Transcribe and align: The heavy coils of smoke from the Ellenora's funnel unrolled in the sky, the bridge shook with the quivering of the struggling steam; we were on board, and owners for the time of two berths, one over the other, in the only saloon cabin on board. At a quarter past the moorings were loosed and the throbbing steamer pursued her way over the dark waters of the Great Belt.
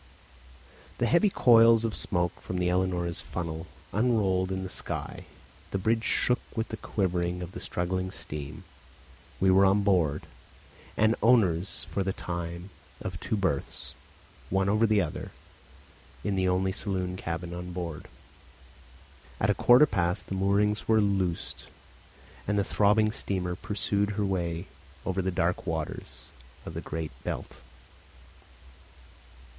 The 0.97 1.05
heavy 1.05 1.29
coils 1.29 1.85
of 1.85 1.95
smoke 1.95 2.41
from 2.41 2.57
the 2.57 2.69
Ellenora's 2.69 3.21
funnel 3.21 3.67
unrolled 3.93 4.51
in 4.51 4.63
the 4.63 4.67
sky, 4.67 5.25
the 5.69 5.77
bridge 5.77 6.03
shook 6.05 6.39
with 6.55 6.69
the 6.69 6.77
quivering 6.77 7.43
of 7.43 7.51
the 7.51 7.59
struggling 7.59 8.09
steam; 8.09 8.63
we 9.39 9.51
were 9.51 9.63
on 9.63 9.83
board, 9.83 10.23
and 10.97 11.15
owners 11.21 11.85
for 11.91 12.01
the 12.01 12.13
time 12.13 12.71
of 12.99 13.19
two 13.19 13.37
berths, 13.37 13.93
one 14.49 14.69
over 14.69 14.87
the 14.87 15.01
other, 15.01 15.29
in 16.23 16.33
the 16.33 16.47
only 16.49 16.71
saloon 16.71 17.15
cabin 17.15 17.53
on 17.53 17.71
board. 17.71 18.07
At 19.39 19.51
a 19.51 19.53
quarter 19.53 19.85
past 19.85 20.25
the 20.25 20.33
moorings 20.33 20.87
were 20.87 20.99
loosed 20.99 21.67
and 22.47 22.57
the 22.57 22.63
throbbing 22.63 23.11
steamer 23.11 23.55
pursued 23.55 24.09
her 24.17 24.25
way 24.25 24.65
over 25.05 25.21
the 25.21 25.29
dark 25.29 25.67
waters 25.67 26.25
of 26.65 26.73
the 26.73 26.81
Great 26.81 27.11
Belt. 27.23 27.59